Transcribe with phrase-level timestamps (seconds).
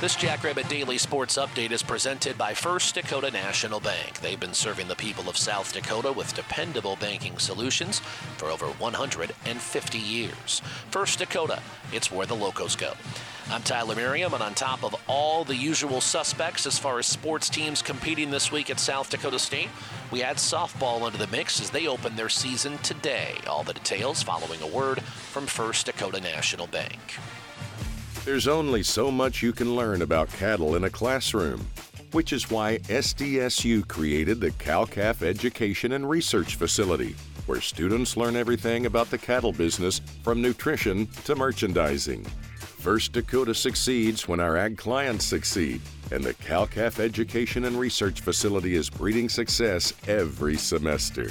[0.00, 4.20] This Jackrabbit Daily Sports Update is presented by First Dakota National Bank.
[4.20, 7.98] They've been serving the people of South Dakota with dependable banking solutions
[8.38, 10.62] for over 150 years.
[10.90, 11.60] First Dakota,
[11.92, 12.94] it's where the locals go.
[13.50, 17.50] I'm Tyler Merriam, and on top of all the usual suspects as far as sports
[17.50, 19.68] teams competing this week at South Dakota State,
[20.10, 23.34] we add softball into the mix as they open their season today.
[23.46, 27.18] All the details following a word from First Dakota National Bank.
[28.22, 31.66] There's only so much you can learn about cattle in a classroom,
[32.12, 38.84] which is why SDSU created the Cow-Calf Education and Research Facility, where students learn everything
[38.84, 42.22] about the cattle business from nutrition to merchandising.
[42.60, 45.80] First Dakota succeeds when our ag clients succeed,
[46.12, 51.30] and the Cow-Calf Education and Research Facility is breeding success every semester.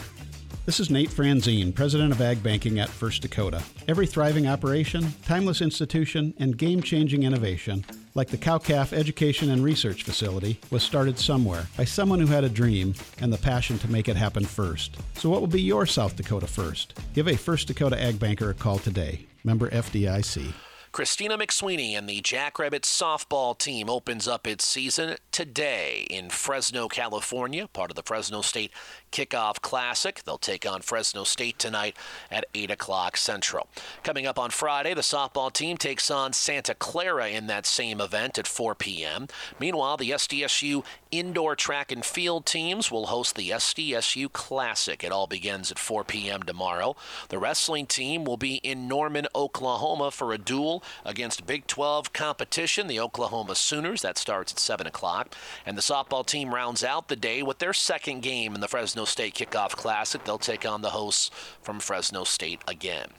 [0.65, 3.63] This is Nate Franzine, President of Ag Banking at First Dakota.
[3.87, 9.63] Every thriving operation, timeless institution, and game changing innovation, like the Cow Calf Education and
[9.63, 13.91] Research Facility, was started somewhere by someone who had a dream and the passion to
[13.91, 14.95] make it happen first.
[15.15, 16.99] So, what will be your South Dakota first?
[17.13, 19.25] Give a First Dakota Ag Banker a call today.
[19.43, 20.53] Member FDIC.
[20.91, 27.67] Christina McSweeney and the Jackrabbits softball team opens up its season today in Fresno, California,
[27.67, 28.71] part of the Fresno State
[29.11, 30.21] Kickoff Classic.
[30.25, 31.95] They'll take on Fresno State tonight
[32.31, 33.67] at 8 o'clock Central.
[34.03, 38.39] Coming up on Friday, the softball team takes on Santa Clara in that same event
[38.39, 39.27] at 4 p.m.
[39.59, 45.03] Meanwhile, the SDSU indoor track and field teams will host the SDSU Classic.
[45.03, 46.43] It all begins at 4 p.m.
[46.43, 46.95] tomorrow.
[47.29, 52.87] The wrestling team will be in Norman, Oklahoma for a duel against Big 12 competition,
[52.87, 54.01] the Oklahoma Sooners.
[54.01, 55.35] That starts at 7 o'clock.
[55.65, 59.05] And the softball team rounds out the day with their second game in the Fresno
[59.05, 60.23] State Kickoff Classic.
[60.23, 61.29] They'll take on the hosts
[61.61, 63.09] from Fresno State again.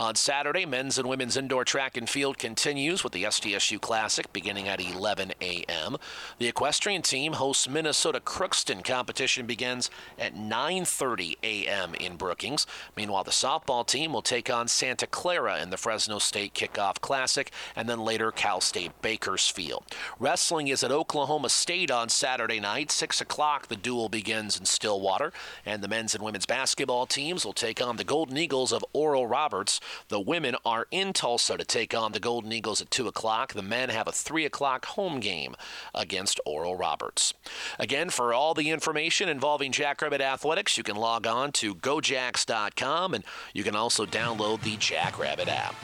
[0.00, 4.66] On Saturday, men's and women's indoor track and field continues with the SDSU Classic beginning
[4.66, 5.98] at 11 a.m.
[6.38, 8.82] The equestrian team hosts Minnesota Crookston.
[8.82, 11.94] Competition begins at 9:30 a.m.
[11.96, 12.66] in Brookings.
[12.96, 17.52] Meanwhile, the softball team will take on Santa Clara in the Fresno State Kickoff Classic
[17.76, 19.84] and then later Cal State Bakersfield.
[20.18, 22.90] Wrestling is at Oklahoma State on Saturday night.
[22.90, 25.30] 6 o'clock, the duel begins in Stillwater.
[25.66, 29.26] And the men's and women's basketball teams will take on the Golden Eagles of Oral
[29.26, 29.78] Roberts.
[30.08, 33.52] The women are in Tulsa to take on the Golden Eagles at 2 o'clock.
[33.54, 35.54] The men have a 3 o'clock home game
[35.94, 37.34] against Oral Roberts.
[37.78, 43.24] Again, for all the information involving Jackrabbit Athletics, you can log on to gojacks.com and
[43.52, 45.74] you can also download the Jackrabbit app.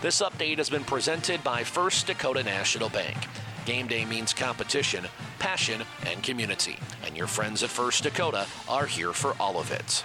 [0.00, 3.16] This update has been presented by First Dakota National Bank.
[3.64, 5.04] Game day means competition,
[5.38, 6.76] passion, and community.
[7.04, 10.04] And your friends at First Dakota are here for all of it.